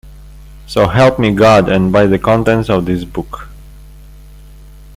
[0.65, 3.47] So help me God, and by the contents of this Book.